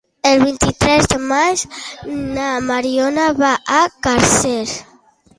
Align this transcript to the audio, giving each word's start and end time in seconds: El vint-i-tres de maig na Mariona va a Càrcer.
El 0.27 0.39
vint-i-tres 0.43 1.03
de 1.09 1.17
maig 1.31 1.63
na 2.37 2.47
Mariona 2.69 3.27
va 3.43 3.51
a 3.81 3.83
Càrcer. 4.07 4.63